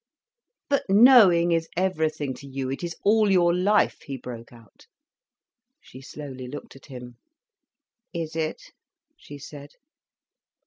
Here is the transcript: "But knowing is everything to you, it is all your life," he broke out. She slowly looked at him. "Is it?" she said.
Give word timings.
"But 0.67 0.85
knowing 0.89 1.51
is 1.51 1.69
everything 1.77 2.33
to 2.37 2.47
you, 2.47 2.71
it 2.71 2.83
is 2.83 2.95
all 3.03 3.29
your 3.31 3.53
life," 3.53 4.01
he 4.01 4.17
broke 4.17 4.51
out. 4.51 4.87
She 5.79 6.01
slowly 6.01 6.47
looked 6.47 6.75
at 6.75 6.87
him. 6.87 7.17
"Is 8.11 8.35
it?" 8.35 8.63
she 9.15 9.37
said. 9.37 9.73